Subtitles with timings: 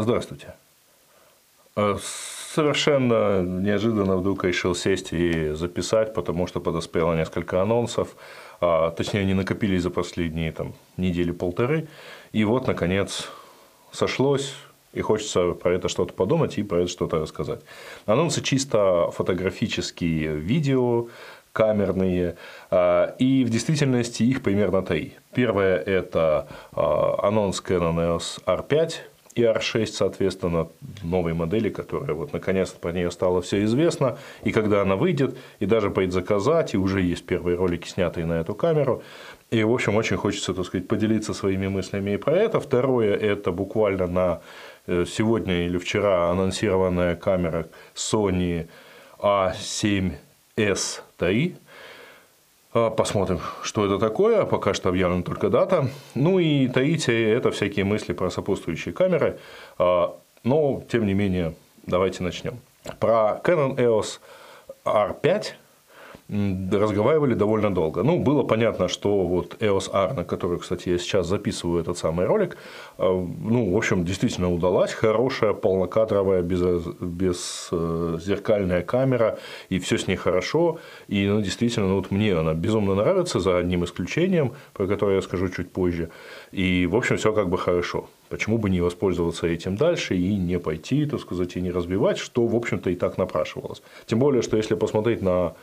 [0.00, 0.54] Здравствуйте.
[1.74, 8.14] Э, совершенно неожиданно вдруг решил сесть и записать, потому что подоспело несколько анонсов,
[8.60, 11.88] а, точнее, они накопились за последние там, недели-полторы,
[12.30, 13.28] и вот, наконец,
[13.90, 14.54] сошлось,
[14.92, 17.60] и хочется про это что-то подумать и про это что-то рассказать.
[18.06, 21.08] Анонсы чисто фотографические, видео,
[21.52, 22.36] камерные,
[22.70, 25.14] а, и в действительности их примерно три.
[25.34, 28.94] Первое– это а, анонс Canon EOS R5,
[29.38, 30.68] и R6, соответственно,
[31.04, 35.66] новой модели, которая вот наконец-то про нее стало все известно, и когда она выйдет, и
[35.66, 39.02] даже предзаказать, и уже есть первые ролики, снятые на эту камеру.
[39.52, 42.58] И, в общем, очень хочется, так сказать, поделиться своими мыслями и про это.
[42.58, 44.40] Второе– это буквально на
[44.86, 48.66] э, сегодня или вчера анонсированная камера Sony
[49.20, 50.16] A7S3,
[51.20, 51.58] а,
[52.96, 54.44] посмотрим, что это такое.
[54.44, 55.88] Пока что объявлена только дата.
[56.14, 59.38] Ну и третье– это всякие мысли про сопутствующие камеры.
[59.78, 61.54] А, но, тем не менее,
[61.86, 62.58] давайте начнем.
[63.00, 64.20] Про Canon EOS
[64.84, 65.44] R5
[66.28, 68.02] разговаривали довольно долго.
[68.02, 72.26] Ну, было понятно, что вот EOS R, на который, кстати, я сейчас записываю этот самый
[72.26, 72.58] ролик,
[72.98, 74.92] э, ну, в общем, действительно удалась.
[74.92, 76.60] Хорошая, полнокадровая, без,
[77.00, 79.38] без э, зеркальная камера,
[79.70, 80.78] и все с ней хорошо.
[81.08, 85.48] И, ну, действительно, вот мне она безумно нравится, за одним исключением, про которое я скажу
[85.48, 86.10] чуть позже.
[86.52, 88.06] И, в общем, все как бы хорошо.
[88.28, 92.46] Почему бы не воспользоваться этим дальше и не пойти, так сказать, и не развивать, что,
[92.46, 93.82] в общем-то, и так напрашивалось.
[94.04, 95.54] Тем более, что если посмотреть на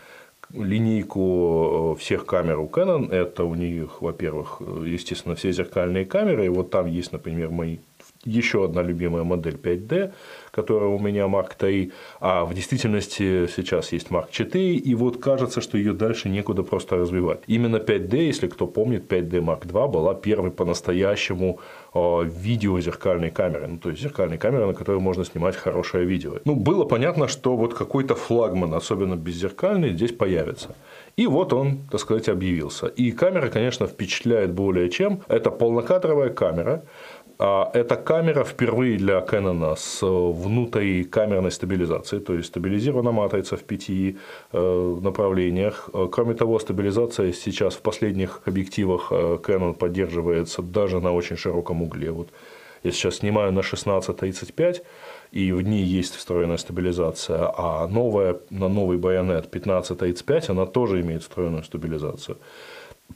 [0.53, 3.11] линейку э, всех камер у Canon.
[3.11, 6.45] Это у них, во-первых, естественно, все зеркальные камеры.
[6.45, 7.77] И вот там есть, например, мои
[8.25, 10.11] еще одна любимая модель 5D,
[10.51, 15.61] которая у меня Mark III, а в действительности сейчас есть Mark IV, и вот кажется,
[15.61, 17.39] что ее дальше некуда просто развивать.
[17.47, 21.59] Именно 5D, если кто помнит, 5D Mark II была первой по-настоящему
[21.93, 26.33] а, видеозеркальной камерой, ну, то есть зеркальной камерой, на которой можно снимать хорошее видео.
[26.45, 30.75] Ну, было понятно, что вот какой-то флагман, особенно беззеркальный, здесь появится.
[31.17, 32.88] И вот он, так сказать, объявился.
[32.88, 35.21] И камера, конечно, впечатляет более чем.
[35.29, 36.83] Это полнокадровая камера,
[37.38, 44.18] а эта камера впервые для Canon с внутрикамерной стабилизацией, то есть стабилизирована матрица в пяти
[44.53, 45.90] э, направлениях.
[46.12, 52.12] Кроме того, стабилизация сейчас в последних объективах э, Canon поддерживается даже на очень широком угле.
[52.12, 52.29] Вот
[52.84, 54.84] я сейчас снимаю на 16-35,
[55.31, 61.24] и в ней есть встроенная стабилизация, а новая, на новый байонет 15-35 она тоже имеет
[61.24, 62.38] встроенную стабилизацию.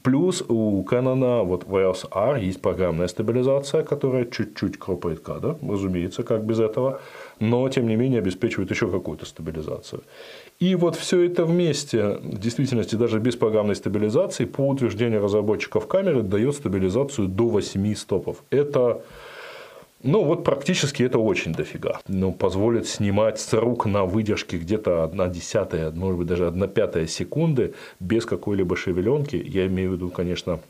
[0.02, 6.22] Плюс у Canon вот в EOS R есть программная стабилизация, которая чуть-чуть кропает кадр, разумеется,
[6.22, 7.00] как без этого,
[7.38, 10.02] но тем не менее обеспечивает еще какую-то стабилизацию.
[10.58, 16.22] И вот все это вместе, в действительности даже без программной стабилизации, по утверждению разработчиков камеры,
[16.22, 18.42] дает стабилизацию до 8 стопов.
[18.50, 19.02] Это
[20.02, 22.00] ну, вот практически это очень дофига.
[22.08, 27.06] Ну, позволит снимать с рук на выдержке где-то 1 десятая, может быть, даже 1 пятая
[27.06, 29.36] секунды без какой-либо шевеленки.
[29.36, 30.60] Я имею в виду, конечно,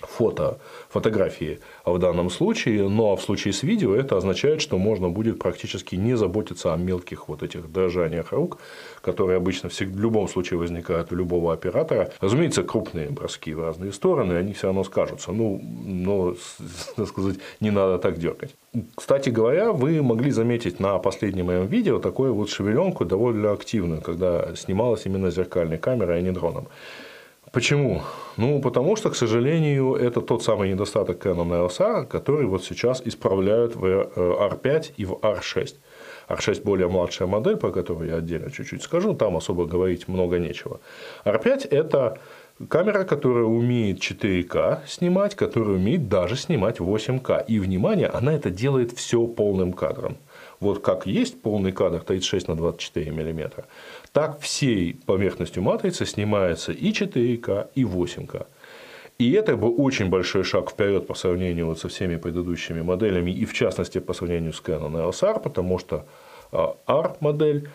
[0.00, 5.38] фото, фотографии в данном случае, но в случае с видео это означает, что можно будет
[5.38, 8.58] практически не заботиться о мелких вот этих дрожаниях рук,
[9.00, 12.12] которые обычно в любом случае возникают у любого оператора.
[12.20, 15.32] Разумеется, крупные броски в разные стороны, они все равно скажутся.
[15.32, 16.34] Ну, но,
[16.96, 18.54] так сказать, не надо так дергать.
[18.94, 24.54] Кстати говоря, вы могли заметить на последнем моем видео такую вот шевеленку довольно активную, когда
[24.54, 26.68] снималась именно зеркальной камерой, а не дроном.
[27.58, 28.02] Почему?
[28.36, 33.02] Ну, потому что, к сожалению, это тот самый недостаток Canon EOS R, который вот сейчас
[33.04, 35.74] исправляют в R5 э, и в R6.
[36.28, 40.78] R6 более младшая модель, по которой я отдельно чуть-чуть скажу, там особо говорить много нечего.
[41.24, 42.18] R5– это
[42.68, 47.44] камера, которая умеет 4К снимать, которая умеет даже снимать 8К.
[47.48, 50.16] И, внимание, она это делает все полным кадром.
[50.60, 53.66] Вот как есть полный кадр 36 на 24 миллиметра,
[54.12, 58.46] так всей поверхностью матрицы снимается и 4К, и 8К.
[59.18, 63.44] И это был очень большой шаг вперед по сравнению вот со всеми предыдущими моделями, и
[63.44, 66.06] в частности по сравнению с Canon EOS R, потому что
[66.52, 67.68] R-модель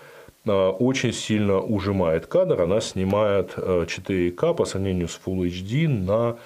[0.45, 5.87] а, а, очень сильно ужимает кадр, она снимает 4К а, по сравнению с Full HD
[5.87, 6.37] на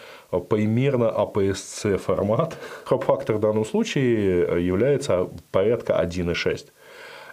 [0.49, 2.57] примерно APS-C формат.
[2.85, 6.67] Хроп-фактор в данном случае является порядка 1,6.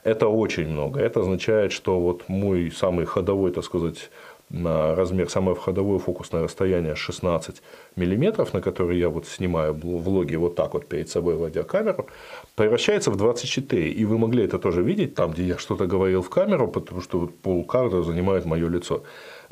[0.04, 1.00] Это очень много.
[1.00, 4.10] Это означает, что вот мой самый ходовой, так сказать,
[4.50, 7.62] размер, самое входовое фокусное расстояние 16
[7.96, 12.06] миллиметров, на который я вот снимаю влоги вот так вот перед собой, вводя камеру,
[12.54, 13.90] превращается в 24.
[13.90, 17.20] И вы могли это тоже видеть, там, где я что-то говорил в камеру, потому что
[17.20, 19.02] вот полкадра занимает мое лицо.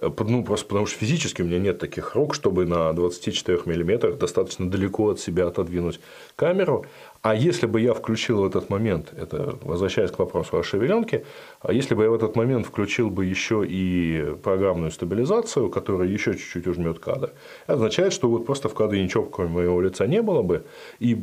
[0.02, 4.68] Ну, просто потому что физически у меня нет таких рук, чтобы на 24 миллиметрах достаточно
[4.68, 6.00] далеко от себя отодвинуть
[6.36, 6.84] камеру.
[7.22, 11.24] А если бы я включил в этот момент, это возвращаясь к вопросу о шевеленке,
[11.60, 16.32] а если бы я в этот момент включил бы еще и программную стабилизацию, которая еще
[16.32, 17.30] чуть-чуть ужмет кадр,
[17.66, 20.64] это означает, что вот просто в кадре ничего кроме моего лица не было бы,
[20.98, 21.22] и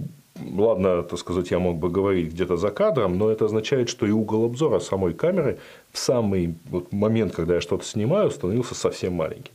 [0.56, 4.12] ладно, так сказать, я мог бы говорить где-то за кадром, но это означает, что и
[4.12, 5.60] угол обзора самой камеры
[5.92, 9.54] в самый вот момент, когда я что-то снимаю, становился совсем маленьким.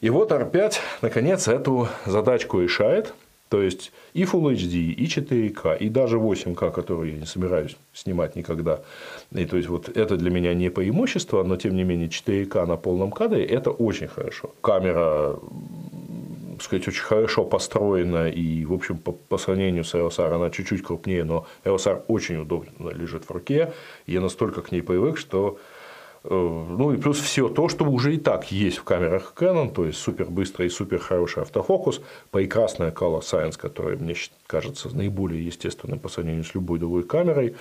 [0.00, 3.14] И вот R5 наконец эту задачку решает.
[3.50, 8.36] То есть и Full HD, и 4К, и даже 8К, которую я не собираюсь снимать
[8.36, 8.82] никогда.
[9.32, 12.76] И то есть вот это для меня не преимущество, но тем не менее 4К на
[12.76, 14.52] полном кадре это очень хорошо.
[14.60, 15.36] Камера
[16.62, 21.24] сказать, очень хорошо построена и, в общем, по, по сравнению с LSR она чуть-чуть крупнее,
[21.24, 23.72] но LSR очень удобно лежит в руке.
[24.06, 25.58] Я настолько к ней привык, что
[26.22, 29.98] ну и плюс все то, что уже и так есть в камерах Canon, то есть
[29.98, 34.14] супер быстрый и супер хороший автофокус, прекрасная Color Science, которая мне
[34.46, 37.56] кажется наиболее естественной по сравнению с любой другой камерой.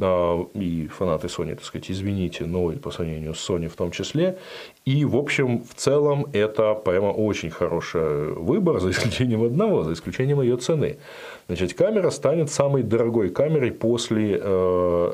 [0.00, 3.90] А, и фанаты Sony, так сказать, извините, но и по сравнению с Sony в том
[3.90, 4.38] числе.
[4.84, 10.42] И, в общем, в целом это прямо очень хороший выбор, за исключением одного, за исключением
[10.42, 10.98] ее цены.
[11.46, 15.12] Значит, камера станет самой дорогой камерой после э,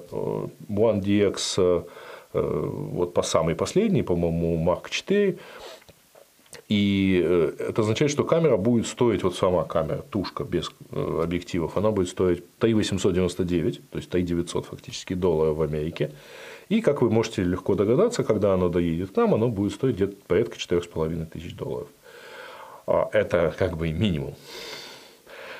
[0.69, 1.83] One DX Э,
[2.33, 5.37] вот по самой последней, по-моему, Mark 4.
[6.69, 11.77] И э, это означает, что камера будет стоить, вот сама камера, тушка без э, объективов,
[11.77, 16.13] она будет стоить 3899, то есть 3900 фактически долларов в Америке.
[16.69, 20.15] И, как вы можете легко догадаться, когда оно доедет к нам, оно будет стоить где-то
[20.29, 21.89] порядка 4500 долларов.
[22.87, 24.35] А это как бы минимум.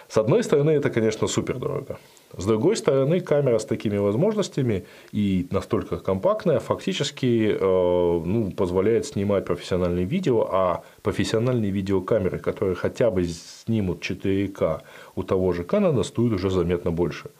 [0.09, 1.99] С одной стороны, это, конечно, супер дорого.
[2.37, 9.45] С другой стороны, камера с такими возможностями и настолько компактная фактически э, ну, позволяет снимать
[9.45, 14.83] профессиональные видео, а профессиональные видеокамеры, которые хотя бы снимут 4К
[15.17, 17.31] у того же Canon, стоят уже заметно больше.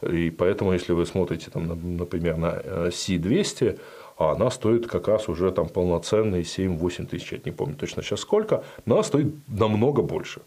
[0.00, 3.78] И поэтому, если вы смотрите, там, например, на э, C200,
[4.16, 8.20] а она стоит как раз уже там полноценные 7-8 тысяч, я не помню точно сейчас
[8.20, 10.40] сколько, но она стоит намного больше.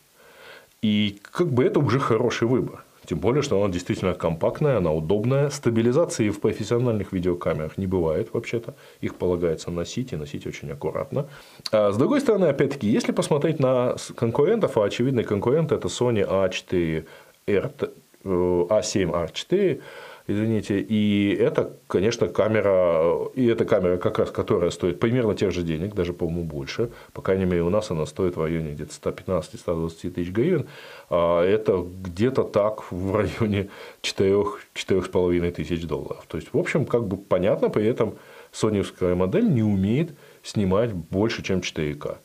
[0.82, 2.84] И как бы это уже хороший выбор.
[3.06, 5.50] Тем более, что она действительно компактная, она удобная.
[5.50, 8.76] Стабилизации в профессиональных видеокамерах не бывает вообще-то.
[9.02, 11.28] Их полагается носить и носить очень аккуратно.
[11.72, 17.92] А с другой стороны, опять-таки, если посмотреть на конкурентов, а очевидный конкурент это Sony A4R,
[18.24, 19.82] A7R4,
[20.28, 25.64] извините, и это, конечно, камера, и эта камера как раз, которая стоит примерно тех же
[25.64, 30.12] денег, даже, по-моему, больше, по крайней мере, у нас она стоит в районе где-то 115-120
[30.12, 30.68] тысяч гривен,
[31.10, 33.70] а это где-то так в районе
[34.02, 36.24] 4-4,5 тысяч долларов.
[36.28, 38.16] То есть, в общем, как бы понятно, при этом
[38.52, 40.12] соневская модель не умеет
[40.44, 42.18] снимать больше, чем 4К.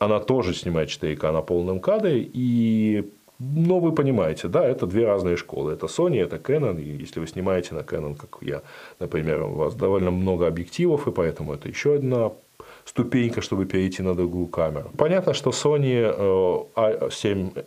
[0.00, 3.04] Она тоже снимает 4К на полном кадре, и
[3.54, 5.72] но вы понимаете, да, это две разные школы.
[5.72, 6.80] Это Sony, это Canon.
[6.80, 8.62] И если вы снимаете на Canon, как я,
[9.00, 12.32] например, у вас довольно много объективов, и поэтому это еще одна
[12.84, 14.90] ступенька, чтобы перейти на другую камеру.
[14.96, 16.14] Понятно, что Sony
[16.74, 17.64] A7R4,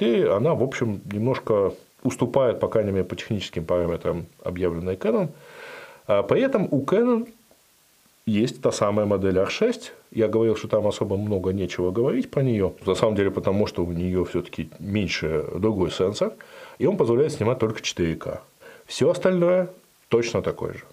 [0.00, 1.72] э, а она, в общем, немножко
[2.02, 5.28] уступает, по крайней мере, по техническим параметрам объявленной Canon.
[6.06, 7.28] А при этом у Canon
[8.26, 9.92] есть та самая модель R6.
[10.10, 12.72] Я говорил, что там особо много нечего говорить про нее.
[12.84, 16.32] На самом деле, потому что у нее все-таки меньше другой сенсор,
[16.78, 18.40] и он позволяет снимать только 4К.
[18.86, 19.68] Все остальное
[20.08, 20.84] точно такое же.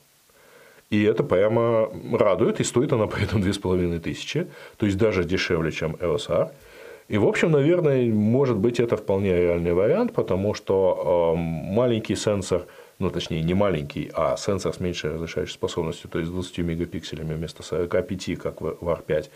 [0.91, 4.47] И это прямо радует, и стоит она при этом 2500,
[4.77, 6.51] то есть даже дешевле, чем LSR.
[7.09, 12.65] И, в общем, наверное, может быть, это вполне реальный вариант, потому что э, маленький сенсор–
[12.99, 17.63] ну, точнее, не маленький, а сенсор с меньшей разрешающей способностью, то есть 20 мегапикселями вместо
[17.63, 19.29] 45, как в R5.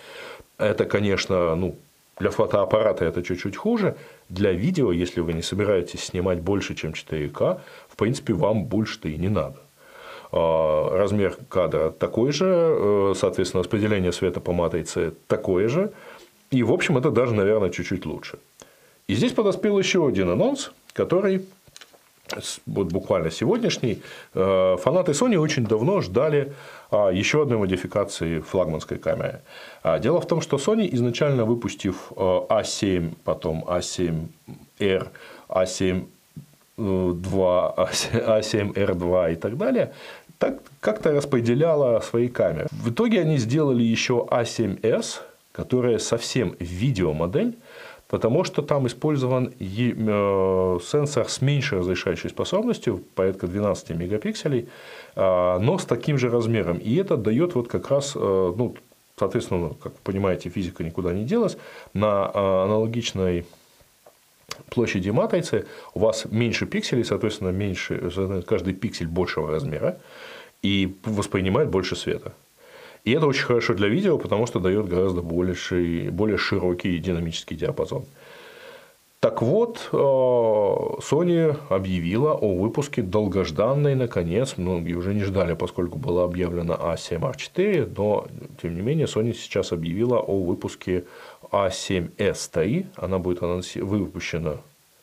[0.57, 1.75] Это, конечно, ну,
[2.19, 3.95] для фотоаппарата это чуть-чуть хуже.
[4.29, 7.59] Для видео, если вы не собираетесь снимать больше, чем 4К,
[7.89, 9.57] в принципе, вам больше-то и не надо.
[10.31, 15.91] А, размер кадра такой же, э, соответственно, распределение света по матрице такое же.
[16.49, 18.39] И, в общем, это даже, наверное, чуть-чуть лучше.
[19.07, 21.45] И здесь подоспел еще один анонс, который
[22.65, 24.01] вот буквально сегодняшний,
[24.33, 26.53] э, фанаты Sony очень давно ждали
[26.91, 29.41] а, еще одной модификации флагманской камеры.
[29.83, 35.07] А, дело в том, что Sony, изначально выпустив A7, э, потом A7R,
[35.49, 36.05] A7
[36.77, 39.93] 2, A7R2 и так далее,
[40.37, 42.67] так как-то распределяла свои камеры.
[42.71, 47.57] В итоге они сделали еще A7S, которая совсем видеомодель,
[48.07, 54.69] потому что там использован э, сенсор с меньшей разрешающей способностью, порядка 12 мегапикселей,
[55.15, 56.77] а, но с таким же размером.
[56.77, 58.75] И это дает вот как раз э, ну,
[59.19, 61.57] Соответственно, как вы понимаете, физика никуда не делась.
[61.93, 63.45] На а, аналогичной
[64.69, 69.99] площади матрицы у вас меньше пикселей, соответственно, меньше, каждый пиксель большего размера
[70.61, 72.33] и воспринимает больше света.
[73.07, 78.03] И это очень хорошо для видео, потому что дает гораздо больше, более широкий динамический диапазон.
[79.21, 86.25] Так вот, э, Sony объявила о выпуске долгожданной, наконец, многие уже не ждали, поскольку была
[86.25, 88.27] объявлена A7R4, но,
[88.61, 91.05] тем не менее, Sony сейчас объявила о выпуске
[91.49, 93.39] A7S3, она будет
[93.75, 94.57] выпущена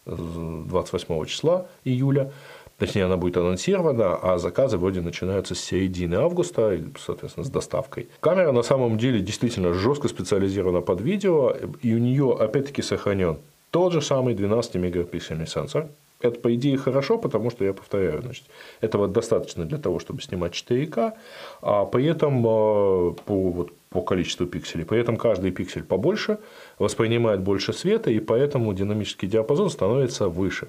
[0.04, 2.30] 28 числа июля,
[2.78, 8.08] точнее, она будет анонсирована, а заказы вроде начинаются с середины августа, соответственно, с доставкой.
[8.20, 13.38] Камера на самом деле действительно жестко специализирована под видео, и у нее опять-таки сохранен
[13.70, 15.88] тот же самый 12-мегапиксельный сенсор.
[16.20, 18.44] Это, по идее, хорошо, потому что, я повторяю, значит,
[18.80, 21.12] этого достаточно для того, чтобы снимать 4К,
[21.60, 24.84] а при этом э, по, вот, по количеству пикселей.
[24.86, 26.38] При этом каждый пиксель побольше,
[26.78, 30.68] воспринимает больше света, и поэтому динамический диапазон становится выше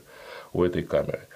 [0.52, 1.28] у этой камеры.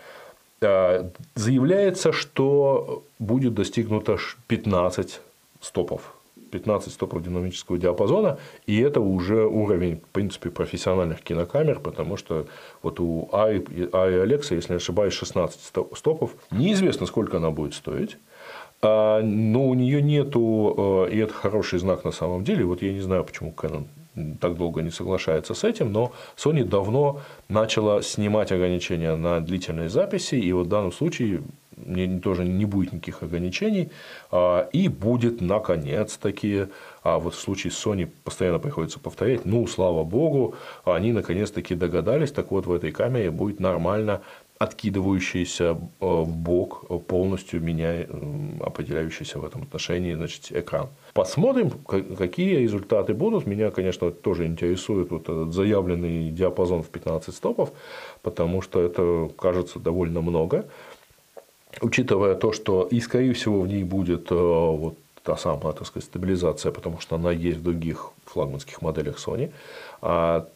[0.61, 5.21] А, заявляется, что будет достигнуто 15
[5.61, 6.15] стопов
[6.49, 12.47] 15 стопов динамического диапазона, и это уже уровень, в принципе, профессиональных кинокамер, потому что
[12.81, 15.59] вот у AI, AI Alexa, если не ошибаюсь, 16
[15.95, 18.17] стопов, неизвестно, сколько она будет стоить,
[18.81, 22.93] а, но у нее нету, э, и это хороший знак на самом деле, вот я
[22.93, 23.85] не знаю, почему Canon
[24.39, 30.35] так долго не соглашается с этим, но Sony давно начала снимать ограничения на длительные записи,
[30.35, 31.41] и вот в данном случае
[32.21, 33.89] тоже не будет никаких ограничений,
[34.31, 36.67] а, и будет наконец-таки,
[37.03, 42.31] а вот в случае с Sony постоянно приходится повторять, ну, слава богу, они наконец-таки догадались,
[42.31, 44.21] так вот в этой камере будет нормально
[44.59, 48.07] откидывающийся э, в бок, полностью меняя,
[48.59, 50.87] определяющийся в этом отношении значит, экран.
[51.13, 53.47] Посмотрим, какие результаты будут.
[53.47, 57.71] Меня, конечно, тоже интересует вот этот заявленный диапазон в 15 стопов,
[58.21, 60.65] потому что это кажется довольно много
[61.81, 66.05] учитывая то, что и, скорее всего, в ней будет э, вот та самая, так сказать,
[66.05, 69.51] стабилизация, потому что она есть в других флагманских моделях Sony.
[70.01, 70.47] А,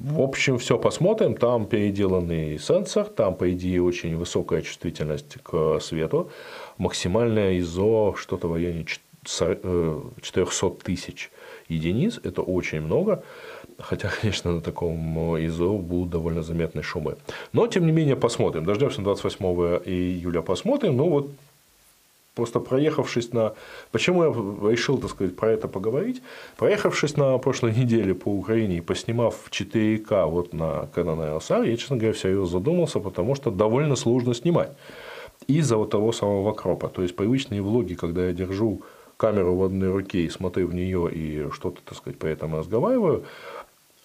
[0.00, 1.36] в общем, все посмотрим.
[1.36, 6.30] Там переделанный сенсор, там, по идее, очень высокая чувствительность к свету,
[6.78, 11.30] максимальная ISO что-то в районе 400 э, тысяч
[11.68, 12.18] единиц.
[12.24, 13.22] Это очень много.
[13.78, 17.16] Хотя, конечно, на таком ИЗО будут довольно заметные шумы.
[17.52, 18.64] Но, тем не менее, посмотрим.
[18.64, 19.44] Дождемся 28
[19.84, 20.96] июля, посмотрим.
[20.96, 21.30] Ну, вот
[22.34, 23.54] просто проехавшись на...
[23.90, 26.22] Почему я решил, так сказать, про это поговорить?
[26.56, 31.76] Проехавшись на прошлой неделе по Украине и поснимав 4К вот на Canon EOS R, я,
[31.76, 34.72] честно говоря, всерьез задумался, потому что довольно сложно снимать.
[35.46, 36.88] Из-за вот того самого кропа.
[36.88, 38.82] То есть, привычные влоги, когда я держу
[39.20, 43.24] камеру в одной руке и смотрю в нее и что-то, так сказать, при этом разговариваю,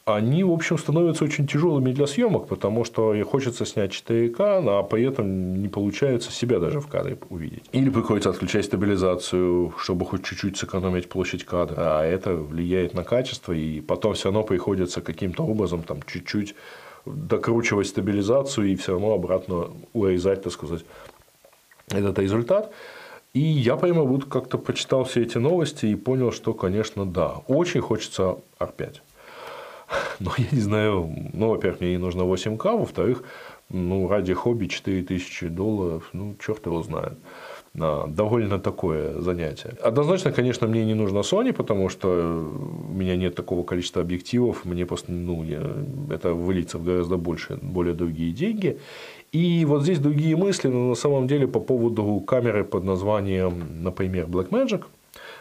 [0.05, 5.03] они, в общем, становятся очень тяжелыми для съемок, потому что хочется снять 4К, а при
[5.03, 7.63] этом не получается себя даже в кадре увидеть.
[7.71, 13.51] Или приходится отключать стабилизацию, чтобы хоть чуть-чуть сэкономить площадь кадра, а это влияет на качество,
[13.51, 16.53] и потом все равно приходится каким-то образом там чуть-чуть
[17.05, 20.85] докручивать стабилизацию и все равно обратно урезать, так сказать,
[21.89, 22.71] этот результат.
[23.33, 27.81] И я прямо вот как-то почитал все эти новости и понял, что, конечно, да, очень
[27.81, 29.01] хочется R5.
[30.19, 33.23] Но я не знаю, ну, во-первых, мне не нужно 8К, во-вторых,
[33.69, 37.17] ну, ради хобби 4000 долларов, ну, черт его знает.
[37.73, 39.75] Довольно такое занятие.
[39.83, 44.85] Однозначно, конечно, мне не нужно Sony, потому что у меня нет такого количества объективов, мне
[44.85, 45.61] просто, ну, я,
[46.09, 48.77] это выльется в гораздо больше, более другие деньги.
[49.33, 54.27] И вот здесь другие мысли, но на самом деле по поводу камеры под названием, например,
[54.27, 54.83] Blackmagic–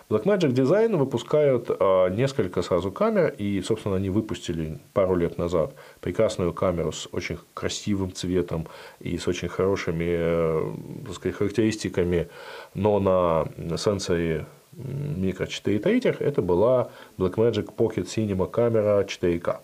[0.09, 6.53] Blackmagic Design выпускают а, несколько сразу камер, и, собственно, они выпустили пару лет назад прекрасную
[6.53, 8.67] камеру с очень красивым цветом
[9.01, 10.73] и с очень хорошими э,
[11.07, 12.29] так сказать, характеристиками,
[12.75, 14.47] но на сенсоре
[14.77, 19.59] микро 4 третьих это была Blackmagic Pocket Cinema камера 4K.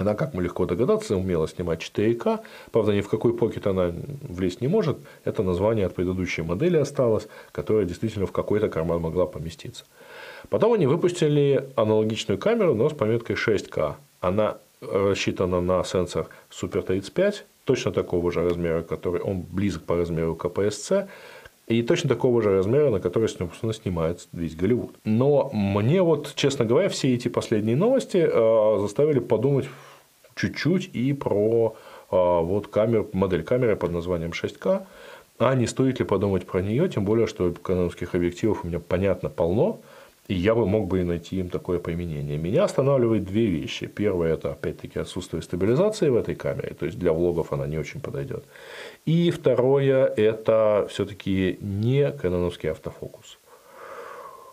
[0.00, 2.40] Она, как мы легко догадаться, умела снимать 4К.
[2.72, 3.92] Правда, ни в какой покет она
[4.22, 4.96] влезть не может.
[5.24, 9.84] Это название от предыдущей модели осталось, которая действительно в какой-то карман могла поместиться.
[10.48, 13.96] Потом они выпустили аналогичную камеру, но с пометкой 6К.
[14.22, 20.34] Она рассчитана на сенсор Super 35, точно такого же размера, который он близок по размеру
[20.34, 21.08] к APS-C,
[21.70, 24.96] и точно такого же размера, на который, собственно, снимает весь Голливуд.
[25.04, 29.66] Но мне вот, честно говоря, все эти последние новости э, заставили подумать
[30.40, 31.76] чуть-чуть и про
[32.10, 34.86] э, вот камеру, модель камеры под названием 6К.
[35.38, 39.30] А не стоит ли подумать про нее, тем более, что канонских объективов у меня, понятно,
[39.30, 39.80] полно.
[40.28, 42.38] и я бы мог бы найти им такое применение.
[42.38, 43.86] Меня останавливает две вещи.
[43.86, 48.00] Первое– это, опять-таки, отсутствие стабилизации в этой камере, то есть для влогов она не очень
[48.00, 48.44] подойдет.
[49.06, 53.39] И второе– это все-таки не каноновский автофокус.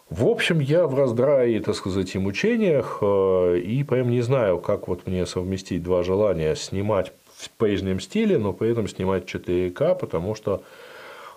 [0.09, 4.87] В общем, я в раздрае, так сказать, и мучениях, э, и прям не знаю, как
[4.87, 10.33] вот мне совместить два желания снимать в прежнем стиле, но при этом снимать 4К, потому
[10.33, 10.63] что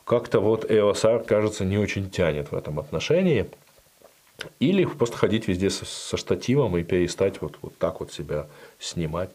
[0.05, 3.47] как-то вот EOS R, кажется, не очень тянет в этом отношении.
[4.61, 8.47] Или просто ходить везде со штативом и перестать вот, вот так вот себя
[8.79, 9.31] снимать.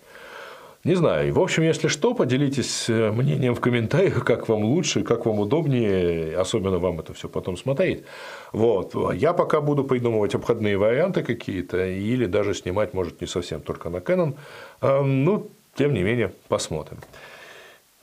[0.85, 1.33] Не знаю.
[1.33, 6.37] В общем, если что, поделитесь э, мнением в комментариях, как вам лучше, как вам удобнее,
[6.37, 8.03] особенно вам это все потом смотреть.
[8.51, 8.93] Вот.
[9.15, 13.97] Я пока буду придумывать обходные варианты какие-то, или даже снимать, может, не совсем только на
[13.97, 14.35] Canon.
[14.81, 16.99] Ну, тем не менее, посмотрим.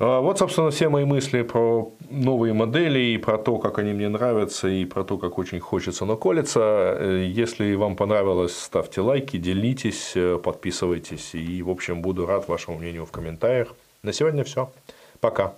[0.04, 4.09] А, вот, собственно, все мои мысли про новые модели, и про то, как они мне
[4.09, 6.61] нравятся, и про то, как очень хочется наколиться.
[6.99, 11.37] Э, если вам понравилось, ставьте лайки, делитесь, э, подписывайтесь.
[11.37, 13.76] И, в общем, буду рад вашему мнению в комментариях.
[14.02, 14.73] На сегодня все.
[15.21, 15.54] Пока.